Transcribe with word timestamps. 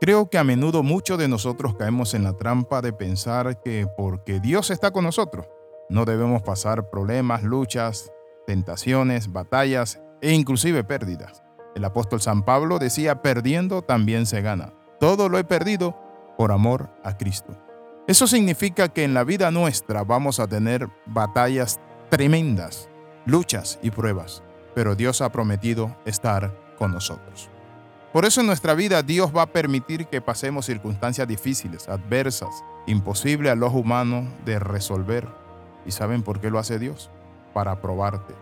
Creo 0.00 0.30
que 0.30 0.38
a 0.38 0.44
menudo 0.44 0.82
muchos 0.82 1.18
de 1.18 1.28
nosotros 1.28 1.76
caemos 1.76 2.14
en 2.14 2.24
la 2.24 2.32
trampa 2.32 2.80
de 2.80 2.94
pensar 2.94 3.60
que 3.60 3.86
porque 3.98 4.40
Dios 4.40 4.70
está 4.70 4.92
con 4.92 5.04
nosotros, 5.04 5.46
no 5.90 6.06
debemos 6.06 6.40
pasar 6.40 6.88
problemas, 6.88 7.42
luchas, 7.42 8.10
tentaciones, 8.46 9.30
batallas 9.30 10.00
e 10.22 10.32
inclusive 10.32 10.84
pérdidas. 10.84 11.42
El 11.74 11.84
apóstol 11.84 12.22
San 12.22 12.46
Pablo 12.46 12.78
decía, 12.78 13.20
perdiendo 13.20 13.82
también 13.82 14.24
se 14.24 14.40
gana. 14.40 14.72
Todo 15.00 15.28
lo 15.28 15.36
he 15.36 15.44
perdido 15.44 15.94
por 16.38 16.50
amor 16.50 16.88
a 17.04 17.18
Cristo. 17.18 17.54
Eso 18.08 18.26
significa 18.26 18.88
que 18.88 19.04
en 19.04 19.12
la 19.12 19.24
vida 19.24 19.50
nuestra 19.50 20.02
vamos 20.02 20.40
a 20.40 20.48
tener 20.48 20.88
batallas 21.04 21.78
tremendas, 22.08 22.88
luchas 23.26 23.78
y 23.82 23.90
pruebas, 23.90 24.42
pero 24.74 24.94
Dios 24.94 25.20
ha 25.20 25.30
prometido 25.30 25.94
estar 26.06 26.56
con 26.78 26.90
nosotros. 26.90 27.49
Por 28.12 28.24
eso 28.24 28.40
en 28.40 28.48
nuestra 28.48 28.74
vida 28.74 29.04
Dios 29.04 29.30
va 29.34 29.42
a 29.42 29.52
permitir 29.52 30.06
que 30.06 30.20
pasemos 30.20 30.66
circunstancias 30.66 31.28
difíciles, 31.28 31.88
adversas, 31.88 32.64
imposibles 32.86 33.52
al 33.52 33.62
ojo 33.62 33.78
humano 33.78 34.26
de 34.44 34.58
resolver. 34.58 35.28
¿Y 35.86 35.92
saben 35.92 36.24
por 36.24 36.40
qué 36.40 36.50
lo 36.50 36.58
hace 36.58 36.80
Dios? 36.80 37.08
Para 37.54 37.80
probarte, 37.80 38.34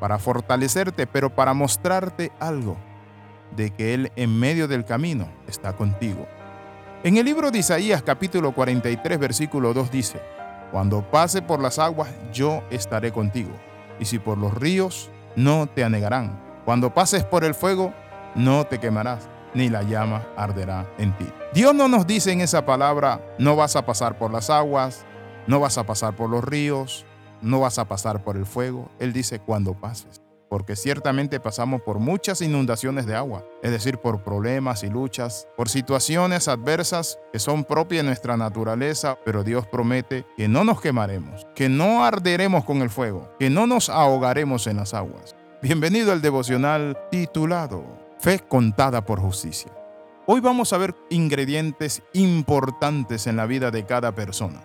para 0.00 0.18
fortalecerte, 0.18 1.06
pero 1.06 1.34
para 1.34 1.54
mostrarte 1.54 2.30
algo, 2.40 2.76
de 3.56 3.70
que 3.70 3.94
Él 3.94 4.12
en 4.16 4.38
medio 4.38 4.68
del 4.68 4.84
camino 4.84 5.28
está 5.48 5.72
contigo. 5.72 6.26
En 7.02 7.16
el 7.16 7.24
libro 7.24 7.50
de 7.50 7.60
Isaías 7.60 8.02
capítulo 8.02 8.52
43 8.52 9.18
versículo 9.18 9.72
2 9.72 9.90
dice, 9.90 10.20
Cuando 10.72 11.10
pase 11.10 11.40
por 11.40 11.62
las 11.62 11.78
aguas, 11.78 12.10
yo 12.34 12.62
estaré 12.70 13.12
contigo, 13.12 13.52
y 13.98 14.04
si 14.04 14.18
por 14.18 14.36
los 14.36 14.52
ríos, 14.52 15.10
no 15.36 15.66
te 15.68 15.84
anegarán. 15.84 16.38
Cuando 16.66 16.92
pases 16.92 17.24
por 17.24 17.44
el 17.44 17.54
fuego, 17.54 17.94
no 18.36 18.66
te 18.66 18.78
quemarás, 18.78 19.28
ni 19.54 19.70
la 19.70 19.82
llama 19.82 20.26
arderá 20.36 20.86
en 20.98 21.16
ti. 21.16 21.26
Dios 21.54 21.74
no 21.74 21.88
nos 21.88 22.06
dice 22.06 22.32
en 22.32 22.42
esa 22.42 22.66
palabra, 22.66 23.20
no 23.38 23.56
vas 23.56 23.74
a 23.74 23.86
pasar 23.86 24.18
por 24.18 24.30
las 24.30 24.50
aguas, 24.50 25.06
no 25.46 25.58
vas 25.60 25.78
a 25.78 25.84
pasar 25.84 26.14
por 26.14 26.28
los 26.28 26.44
ríos, 26.44 27.06
no 27.40 27.60
vas 27.60 27.78
a 27.78 27.86
pasar 27.86 28.22
por 28.22 28.36
el 28.36 28.44
fuego. 28.44 28.90
Él 28.98 29.14
dice 29.14 29.38
cuando 29.40 29.72
pases, 29.72 30.20
porque 30.50 30.76
ciertamente 30.76 31.40
pasamos 31.40 31.80
por 31.80 31.98
muchas 31.98 32.42
inundaciones 32.42 33.06
de 33.06 33.16
agua, 33.16 33.42
es 33.62 33.70
decir, 33.70 33.96
por 33.98 34.22
problemas 34.22 34.82
y 34.82 34.90
luchas, 34.90 35.48
por 35.56 35.70
situaciones 35.70 36.46
adversas 36.46 37.18
que 37.32 37.38
son 37.38 37.64
propias 37.64 38.02
de 38.02 38.08
nuestra 38.08 38.36
naturaleza, 38.36 39.16
pero 39.24 39.44
Dios 39.44 39.66
promete 39.66 40.26
que 40.36 40.46
no 40.46 40.62
nos 40.62 40.82
quemaremos, 40.82 41.46
que 41.54 41.70
no 41.70 42.04
arderemos 42.04 42.64
con 42.64 42.82
el 42.82 42.90
fuego, 42.90 43.30
que 43.38 43.48
no 43.48 43.66
nos 43.66 43.88
ahogaremos 43.88 44.66
en 44.66 44.76
las 44.76 44.92
aguas. 44.92 45.34
Bienvenido 45.62 46.12
al 46.12 46.20
devocional 46.20 46.98
titulado 47.10 48.05
Fe 48.18 48.40
contada 48.40 49.04
por 49.04 49.20
justicia. 49.20 49.70
Hoy 50.26 50.40
vamos 50.40 50.72
a 50.72 50.78
ver 50.78 50.94
ingredientes 51.10 52.02
importantes 52.12 53.26
en 53.26 53.36
la 53.36 53.46
vida 53.46 53.70
de 53.70 53.84
cada 53.84 54.14
persona 54.14 54.60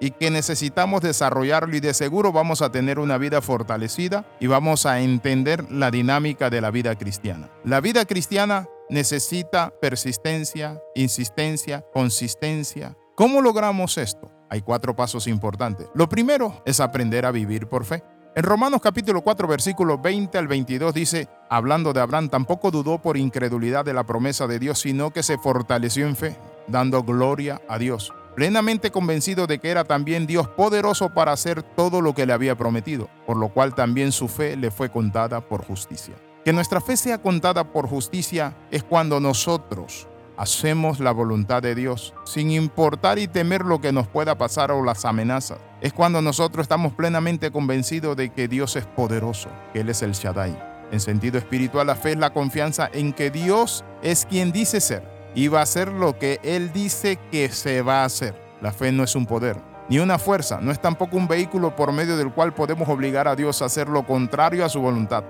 y 0.00 0.10
que 0.10 0.30
necesitamos 0.30 1.00
desarrollarlo 1.00 1.76
y 1.76 1.80
de 1.80 1.94
seguro 1.94 2.32
vamos 2.32 2.62
a 2.62 2.72
tener 2.72 2.98
una 2.98 3.18
vida 3.18 3.40
fortalecida 3.40 4.24
y 4.40 4.46
vamos 4.46 4.86
a 4.86 5.00
entender 5.00 5.70
la 5.70 5.90
dinámica 5.90 6.50
de 6.50 6.60
la 6.60 6.70
vida 6.70 6.96
cristiana. 6.96 7.50
La 7.64 7.80
vida 7.80 8.04
cristiana 8.04 8.68
necesita 8.88 9.72
persistencia, 9.80 10.80
insistencia, 10.94 11.84
consistencia. 11.92 12.96
¿Cómo 13.14 13.40
logramos 13.40 13.96
esto? 13.98 14.30
Hay 14.50 14.62
cuatro 14.62 14.96
pasos 14.96 15.26
importantes. 15.26 15.88
Lo 15.94 16.08
primero 16.08 16.62
es 16.66 16.80
aprender 16.80 17.24
a 17.24 17.30
vivir 17.30 17.68
por 17.68 17.84
fe. 17.84 18.02
En 18.34 18.44
Romanos 18.44 18.80
capítulo 18.80 19.20
4, 19.20 19.46
versículo 19.46 19.98
20 19.98 20.38
al 20.38 20.48
22 20.48 20.94
dice, 20.94 21.28
hablando 21.50 21.92
de 21.92 22.00
Abraham, 22.00 22.30
tampoco 22.30 22.70
dudó 22.70 22.96
por 22.96 23.18
incredulidad 23.18 23.84
de 23.84 23.92
la 23.92 24.04
promesa 24.04 24.46
de 24.46 24.58
Dios, 24.58 24.78
sino 24.78 25.10
que 25.10 25.22
se 25.22 25.36
fortaleció 25.36 26.06
en 26.06 26.16
fe, 26.16 26.38
dando 26.66 27.02
gloria 27.02 27.60
a 27.68 27.76
Dios, 27.76 28.10
plenamente 28.34 28.90
convencido 28.90 29.46
de 29.46 29.58
que 29.58 29.68
era 29.68 29.84
también 29.84 30.26
Dios 30.26 30.48
poderoso 30.48 31.10
para 31.10 31.32
hacer 31.32 31.62
todo 31.62 32.00
lo 32.00 32.14
que 32.14 32.24
le 32.24 32.32
había 32.32 32.56
prometido, 32.56 33.10
por 33.26 33.36
lo 33.36 33.50
cual 33.50 33.74
también 33.74 34.12
su 34.12 34.28
fe 34.28 34.56
le 34.56 34.70
fue 34.70 34.88
contada 34.88 35.42
por 35.42 35.62
justicia. 35.66 36.14
Que 36.42 36.54
nuestra 36.54 36.80
fe 36.80 36.96
sea 36.96 37.18
contada 37.18 37.70
por 37.70 37.86
justicia 37.86 38.56
es 38.70 38.82
cuando 38.82 39.20
nosotros 39.20 40.08
hacemos 40.36 41.00
la 41.00 41.12
voluntad 41.12 41.62
de 41.62 41.74
Dios, 41.74 42.14
sin 42.24 42.50
importar 42.50 43.18
y 43.18 43.28
temer 43.28 43.62
lo 43.62 43.80
que 43.80 43.92
nos 43.92 44.08
pueda 44.08 44.36
pasar 44.36 44.70
o 44.70 44.84
las 44.84 45.04
amenazas. 45.04 45.58
Es 45.80 45.92
cuando 45.92 46.22
nosotros 46.22 46.64
estamos 46.64 46.92
plenamente 46.92 47.50
convencidos 47.50 48.16
de 48.16 48.30
que 48.30 48.48
Dios 48.48 48.76
es 48.76 48.86
poderoso, 48.86 49.48
que 49.72 49.80
Él 49.80 49.88
es 49.88 50.02
el 50.02 50.12
Shaddai. 50.12 50.56
En 50.90 51.00
sentido 51.00 51.38
espiritual, 51.38 51.86
la 51.86 51.96
fe 51.96 52.12
es 52.12 52.18
la 52.18 52.32
confianza 52.32 52.88
en 52.92 53.12
que 53.12 53.30
Dios 53.30 53.84
es 54.02 54.26
quien 54.26 54.52
dice 54.52 54.80
ser 54.80 55.02
y 55.34 55.48
va 55.48 55.60
a 55.60 55.62
hacer 55.62 55.88
lo 55.88 56.18
que 56.18 56.38
Él 56.42 56.72
dice 56.72 57.18
que 57.30 57.48
se 57.48 57.82
va 57.82 58.02
a 58.02 58.04
hacer. 58.04 58.34
La 58.60 58.72
fe 58.72 58.92
no 58.92 59.02
es 59.02 59.16
un 59.16 59.26
poder, 59.26 59.56
ni 59.88 59.98
una 59.98 60.18
fuerza, 60.18 60.60
no 60.60 60.70
es 60.70 60.80
tampoco 60.80 61.16
un 61.16 61.28
vehículo 61.28 61.74
por 61.74 61.92
medio 61.92 62.16
del 62.16 62.32
cual 62.32 62.54
podemos 62.54 62.88
obligar 62.88 63.26
a 63.26 63.36
Dios 63.36 63.62
a 63.62 63.66
hacer 63.66 63.88
lo 63.88 64.06
contrario 64.06 64.64
a 64.64 64.68
su 64.68 64.80
voluntad. 64.80 65.24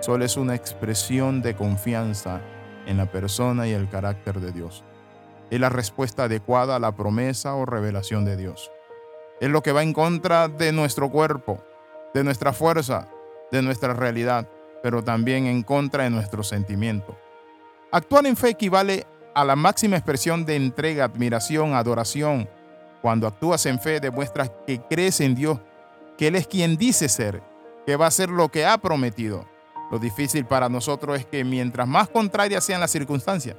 Solo 0.00 0.24
es 0.24 0.36
una 0.36 0.54
expresión 0.54 1.42
de 1.42 1.56
confianza 1.56 2.40
en 2.88 2.96
la 2.96 3.06
persona 3.06 3.68
y 3.68 3.72
el 3.72 3.88
carácter 3.88 4.40
de 4.40 4.50
Dios. 4.50 4.82
Es 5.50 5.60
la 5.60 5.68
respuesta 5.68 6.24
adecuada 6.24 6.76
a 6.76 6.78
la 6.80 6.96
promesa 6.96 7.54
o 7.54 7.66
revelación 7.66 8.24
de 8.24 8.36
Dios. 8.36 8.72
Es 9.40 9.50
lo 9.50 9.62
que 9.62 9.72
va 9.72 9.82
en 9.82 9.92
contra 9.92 10.48
de 10.48 10.72
nuestro 10.72 11.10
cuerpo, 11.10 11.62
de 12.14 12.24
nuestra 12.24 12.52
fuerza, 12.52 13.08
de 13.52 13.62
nuestra 13.62 13.92
realidad, 13.92 14.48
pero 14.82 15.04
también 15.04 15.46
en 15.46 15.62
contra 15.62 16.04
de 16.04 16.10
nuestro 16.10 16.42
sentimiento. 16.42 17.16
Actuar 17.92 18.26
en 18.26 18.36
fe 18.36 18.50
equivale 18.50 19.06
a 19.34 19.44
la 19.44 19.54
máxima 19.54 19.96
expresión 19.96 20.44
de 20.44 20.56
entrega, 20.56 21.04
admiración, 21.04 21.74
adoración. 21.74 22.48
Cuando 23.02 23.26
actúas 23.26 23.64
en 23.66 23.78
fe 23.78 24.00
demuestras 24.00 24.50
que 24.66 24.80
crees 24.80 25.20
en 25.20 25.34
Dios, 25.34 25.60
que 26.16 26.28
Él 26.28 26.34
es 26.34 26.46
quien 26.46 26.76
dice 26.76 27.08
ser, 27.08 27.42
que 27.86 27.96
va 27.96 28.06
a 28.06 28.08
hacer 28.08 28.30
lo 28.30 28.48
que 28.48 28.66
ha 28.66 28.78
prometido 28.78 29.46
lo 29.90 29.98
difícil 29.98 30.44
para 30.44 30.68
nosotros 30.68 31.18
es 31.18 31.26
que 31.26 31.44
mientras 31.44 31.88
más 31.88 32.08
contrarias 32.08 32.64
sean 32.64 32.80
las 32.80 32.90
circunstancias, 32.90 33.56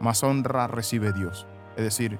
más 0.00 0.22
honra 0.22 0.66
recibe 0.66 1.12
Dios. 1.12 1.46
Es 1.76 1.84
decir, 1.84 2.18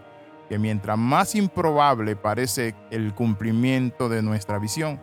que 0.49 0.59
mientras 0.59 0.97
más 0.97 1.35
improbable 1.35 2.17
parece 2.17 2.75
el 2.91 3.15
cumplimiento 3.15 4.09
de 4.09 4.23
nuestra 4.23 4.59
visión, 4.59 4.99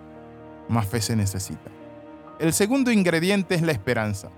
más 0.70 0.88
fe 0.88 1.02
se 1.02 1.16
necesita. 1.16 1.70
El 2.40 2.54
segundo 2.54 2.92
ingrediente 2.92 3.56
es 3.56 3.62
la 3.62 3.72
esperanza. 3.72 4.30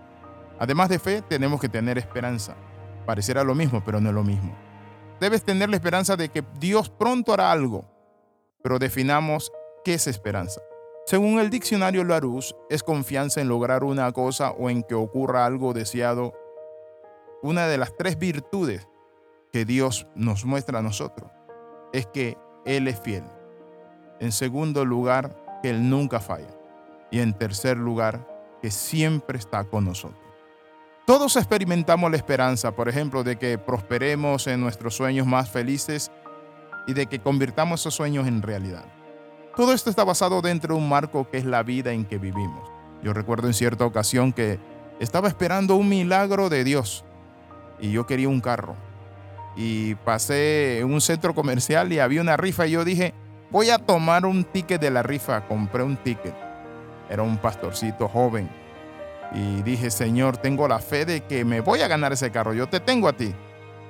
Además 0.59 0.89
de 0.89 0.99
fe, 0.99 1.21
tenemos 1.21 1.61
que 1.61 1.69
tener 1.69 1.97
esperanza. 1.97 2.55
Parecerá 3.05 3.43
lo 3.43 3.55
mismo, 3.55 3.83
pero 3.85 4.01
no 4.01 4.09
es 4.09 4.15
lo 4.15 4.23
mismo. 4.23 4.55
Debes 5.19 5.43
tener 5.43 5.69
la 5.69 5.77
esperanza 5.77 6.17
de 6.17 6.29
que 6.29 6.43
Dios 6.59 6.89
pronto 6.89 7.33
hará 7.33 7.51
algo, 7.51 7.85
pero 8.61 8.79
definamos 8.79 9.51
qué 9.83 9.93
es 9.93 10.07
esperanza. 10.07 10.59
Según 11.05 11.37
el 11.37 11.51
diccionario 11.51 12.03
Larousse, 12.03 12.55
es 12.67 12.81
confianza 12.81 13.39
en 13.39 13.47
lograr 13.47 13.83
una 13.83 14.11
cosa 14.11 14.49
o 14.49 14.71
en 14.71 14.81
que 14.81 14.95
ocurra 14.95 15.45
algo 15.45 15.71
deseado, 15.71 16.33
una 17.43 17.67
de 17.67 17.77
las 17.77 17.95
tres 17.95 18.17
virtudes 18.17 18.87
que 19.53 19.65
Dios 19.65 20.07
nos 20.15 20.45
muestra 20.45 20.79
a 20.79 20.81
nosotros 20.81 21.29
es 21.93 22.07
que 22.07 22.39
Él 22.65 22.87
es 22.87 22.99
fiel. 22.99 23.23
En 24.19 24.31
segundo 24.31 24.83
lugar, 24.83 25.59
que 25.61 25.69
Él 25.69 25.89
nunca 25.89 26.19
falla. 26.19 26.49
Y 27.11 27.19
en 27.19 27.37
tercer 27.37 27.77
lugar, 27.77 28.27
que 28.63 28.71
siempre 28.71 29.37
está 29.37 29.63
con 29.63 29.85
nosotros. 29.85 30.19
Todos 31.05 31.35
experimentamos 31.35 32.09
la 32.09 32.17
esperanza, 32.17 32.71
por 32.71 32.89
ejemplo, 32.89 33.23
de 33.23 33.37
que 33.37 33.59
prosperemos 33.59 34.47
en 34.47 34.59
nuestros 34.59 34.95
sueños 34.95 35.27
más 35.27 35.51
felices 35.51 36.11
y 36.87 36.93
de 36.93 37.05
que 37.05 37.19
convirtamos 37.19 37.81
esos 37.81 37.93
sueños 37.93 38.27
en 38.27 38.41
realidad. 38.41 38.85
Todo 39.55 39.71
esto 39.71 39.89
está 39.89 40.03
basado 40.03 40.41
dentro 40.41 40.75
de 40.75 40.81
un 40.81 40.89
marco 40.89 41.29
que 41.29 41.37
es 41.37 41.45
la 41.45 41.63
vida 41.63 41.93
en 41.93 42.03
que 42.03 42.17
vivimos. 42.17 42.69
Yo 43.01 43.13
recuerdo 43.13 43.47
en 43.47 43.53
cierta 43.53 43.85
ocasión 43.85 44.33
que 44.33 44.59
estaba 44.99 45.29
esperando 45.29 45.75
un 45.75 45.87
milagro 45.87 46.49
de 46.49 46.65
Dios 46.65 47.05
y 47.79 47.91
yo 47.91 48.05
quería 48.05 48.27
un 48.27 48.41
carro. 48.41 48.75
Y 49.55 49.95
pasé 49.95 50.79
en 50.79 50.93
un 50.93 50.99
centro 50.99 51.33
comercial 51.33 51.93
y 51.93 51.99
había 51.99 52.19
una 52.19 52.35
rifa 52.35 52.67
y 52.67 52.71
yo 52.71 52.83
dije, 52.83 53.13
voy 53.49 53.69
a 53.69 53.77
tomar 53.77 54.25
un 54.25 54.43
ticket 54.43 54.81
de 54.81 54.91
la 54.91 55.03
rifa. 55.03 55.47
Compré 55.47 55.83
un 55.83 55.95
ticket. 55.95 56.35
Era 57.09 57.23
un 57.23 57.37
pastorcito 57.37 58.09
joven. 58.09 58.49
Y 59.33 59.61
dije, 59.61 59.89
Señor, 59.89 60.35
tengo 60.35 60.67
la 60.67 60.79
fe 60.79 61.05
de 61.05 61.21
que 61.21 61.45
me 61.45 61.61
voy 61.61 61.81
a 61.81 61.87
ganar 61.87 62.11
ese 62.11 62.29
carro. 62.29 62.53
Yo 62.53 62.67
te 62.67 62.81
tengo 62.81 63.07
a 63.07 63.13
ti. 63.13 63.33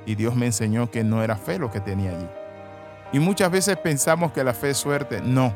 Y 0.05 0.13
Dios 0.13 0.35
me 0.35 0.45
enseñó 0.45 0.91
que 0.91 1.03
no 1.03 1.23
era 1.23 1.35
fe 1.35 1.57
lo 1.57 1.71
que 1.71 1.79
tenía 1.79 2.11
allí. 2.11 2.27
Y 3.11 3.19
muchas 3.19 3.51
veces 3.51 3.77
pensamos 3.77 4.31
que 4.31 4.43
la 4.43 4.53
fe 4.53 4.71
es 4.71 4.77
suerte. 4.77 5.21
No, 5.21 5.53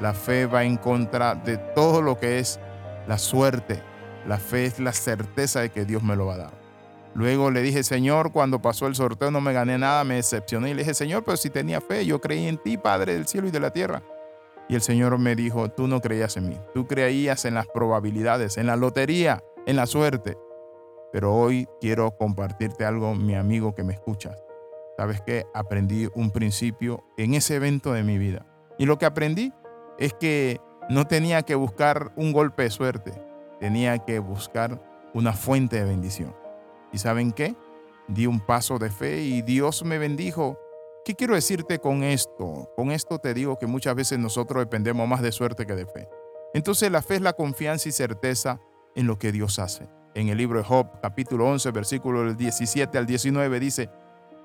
la 0.00 0.14
fe 0.14 0.46
va 0.46 0.64
en 0.64 0.76
contra 0.76 1.34
de 1.34 1.56
todo 1.56 2.02
lo 2.02 2.18
que 2.18 2.38
es 2.38 2.60
la 3.06 3.18
suerte. 3.18 3.82
La 4.26 4.38
fe 4.38 4.66
es 4.66 4.78
la 4.78 4.92
certeza 4.92 5.60
de 5.60 5.70
que 5.70 5.84
Dios 5.84 6.02
me 6.02 6.16
lo 6.16 6.26
va 6.26 6.34
a 6.34 6.38
dar. 6.38 6.58
Luego 7.14 7.50
le 7.50 7.62
dije, 7.62 7.82
Señor, 7.82 8.30
cuando 8.30 8.60
pasó 8.60 8.86
el 8.86 8.94
sorteo 8.94 9.30
no 9.30 9.40
me 9.40 9.52
gané 9.52 9.78
nada, 9.78 10.04
me 10.04 10.16
decepcioné. 10.16 10.70
Y 10.70 10.74
le 10.74 10.82
dije, 10.82 10.94
Señor, 10.94 11.24
pero 11.24 11.36
si 11.36 11.50
tenía 11.50 11.80
fe, 11.80 12.04
yo 12.04 12.20
creí 12.20 12.46
en 12.46 12.58
ti, 12.58 12.76
Padre 12.76 13.14
del 13.14 13.26
cielo 13.26 13.48
y 13.48 13.50
de 13.50 13.60
la 13.60 13.72
tierra. 13.72 14.02
Y 14.68 14.74
el 14.74 14.82
Señor 14.82 15.18
me 15.18 15.34
dijo, 15.34 15.70
tú 15.70 15.88
no 15.88 16.00
creías 16.00 16.36
en 16.36 16.50
mí, 16.50 16.60
tú 16.74 16.86
creías 16.86 17.46
en 17.46 17.54
las 17.54 17.66
probabilidades, 17.66 18.58
en 18.58 18.66
la 18.66 18.76
lotería, 18.76 19.42
en 19.66 19.76
la 19.76 19.86
suerte. 19.86 20.36
Pero 21.10 21.34
hoy 21.34 21.66
quiero 21.80 22.10
compartirte 22.16 22.84
algo, 22.84 23.14
mi 23.14 23.34
amigo 23.34 23.74
que 23.74 23.82
me 23.82 23.94
escuchas. 23.94 24.36
¿Sabes 24.98 25.20
qué? 25.20 25.46
Aprendí 25.54 26.08
un 26.16 26.32
principio 26.32 27.04
en 27.16 27.34
ese 27.34 27.54
evento 27.54 27.92
de 27.92 28.02
mi 28.02 28.18
vida. 28.18 28.44
Y 28.78 28.86
lo 28.86 28.98
que 28.98 29.06
aprendí 29.06 29.52
es 29.96 30.12
que 30.12 30.60
no 30.90 31.06
tenía 31.06 31.42
que 31.42 31.54
buscar 31.54 32.12
un 32.16 32.32
golpe 32.32 32.64
de 32.64 32.70
suerte, 32.70 33.12
tenía 33.60 34.00
que 34.00 34.18
buscar 34.18 34.82
una 35.14 35.34
fuente 35.34 35.76
de 35.76 35.84
bendición. 35.84 36.34
¿Y 36.92 36.98
saben 36.98 37.30
qué? 37.30 37.54
Di 38.08 38.26
un 38.26 38.40
paso 38.40 38.80
de 38.80 38.90
fe 38.90 39.22
y 39.22 39.42
Dios 39.42 39.84
me 39.84 39.98
bendijo. 39.98 40.58
¿Qué 41.04 41.14
quiero 41.14 41.36
decirte 41.36 41.78
con 41.78 42.02
esto? 42.02 42.68
Con 42.74 42.90
esto 42.90 43.20
te 43.20 43.34
digo 43.34 43.56
que 43.56 43.68
muchas 43.68 43.94
veces 43.94 44.18
nosotros 44.18 44.64
dependemos 44.64 45.06
más 45.06 45.22
de 45.22 45.30
suerte 45.30 45.64
que 45.64 45.76
de 45.76 45.86
fe. 45.86 46.08
Entonces 46.54 46.90
la 46.90 47.02
fe 47.02 47.14
es 47.14 47.20
la 47.20 47.34
confianza 47.34 47.88
y 47.88 47.92
certeza 47.92 48.60
en 48.96 49.06
lo 49.06 49.16
que 49.16 49.30
Dios 49.30 49.60
hace. 49.60 49.88
En 50.14 50.28
el 50.28 50.38
libro 50.38 50.58
de 50.58 50.64
Job, 50.64 51.00
capítulo 51.00 51.46
11, 51.46 51.70
versículo 51.70 52.34
17 52.34 52.98
al 52.98 53.06
19, 53.06 53.60
dice, 53.60 53.90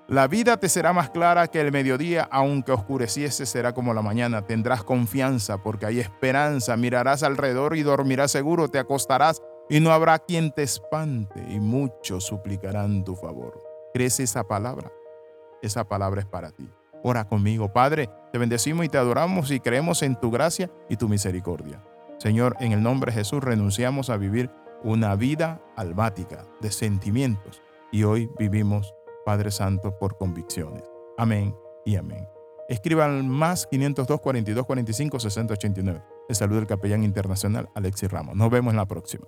la 0.08 0.28
vida 0.28 0.58
te 0.58 0.68
será 0.68 0.92
más 0.92 1.12
clara 1.12 1.48
que 1.48 1.62
el 1.62 1.72
mediodía, 1.72 2.28
aunque 2.30 2.74
oscureciese 2.74 3.46
será 3.46 3.74
como 3.74 3.94
la 3.94 4.02
mañana. 4.02 4.46
Tendrás 4.46 4.84
confianza 4.84 5.60
porque 5.60 5.86
hay 5.86 6.00
esperanza. 6.02 6.76
Mirarás 6.76 7.24
alrededor 7.24 7.78
y 7.78 7.84
dormirás 7.84 8.32
seguro. 8.32 8.68
Te 8.68 8.80
acostarás 8.80 9.42
y 9.70 9.80
no 9.80 9.92
habrá 9.92 10.20
quien 10.20 10.52
te 10.52 10.64
espante 10.64 11.42
y 11.50 11.60
muchos 11.62 12.26
suplicarán 12.26 13.06
tu 13.06 13.16
favor. 13.16 13.58
¿Crees 13.94 14.20
esa 14.20 14.44
palabra? 14.44 14.92
Esa 15.62 15.86
palabra 15.86 16.20
es 16.20 16.28
para 16.28 16.52
ti. 16.52 16.70
Ora 17.02 17.26
conmigo, 17.26 17.72
Padre. 17.72 18.10
Te 18.34 18.38
bendecimos 18.38 18.86
y 18.86 18.90
te 18.90 18.98
adoramos 18.98 19.52
y 19.52 19.62
creemos 19.62 20.02
en 20.04 20.20
tu 20.20 20.32
gracia 20.32 20.70
y 20.90 20.98
tu 20.98 21.08
misericordia. 21.08 21.82
Señor, 22.18 22.58
en 22.60 22.74
el 22.74 22.84
nombre 22.84 23.12
de 23.12 23.20
Jesús 23.20 23.42
renunciamos 23.42 24.10
a 24.10 24.18
vivir 24.18 24.50
una 24.84 25.16
vida 25.16 25.62
almática 25.78 26.46
de 26.60 26.72
sentimientos 26.72 27.62
y 27.92 28.04
hoy 28.04 28.30
vivimos 28.38 28.94
Padre 29.26 29.52
Santo, 29.52 29.98
por 29.98 30.18
convicciones. 30.18 30.84
Amén 31.18 31.56
y 31.86 31.96
amén. 31.96 32.28
Escriban 32.70 33.28
más 33.28 33.68
502 33.68 34.22
42 34.22 34.66
45 34.66 35.20
60 35.20 35.54
89. 35.54 36.04
Les 36.30 36.38
saluda 36.38 36.60
el 36.60 36.68
capellán 36.68 37.04
internacional 37.04 37.70
Alexis 37.76 38.10
Ramos. 38.10 38.36
Nos 38.36 38.50
vemos 38.50 38.72
en 38.72 38.78
la 38.78 38.86
próxima. 38.86 39.28